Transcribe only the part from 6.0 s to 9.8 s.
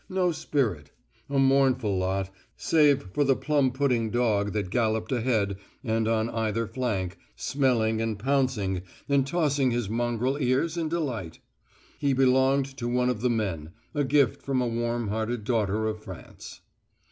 on either flank, smelling and pouncing and tossing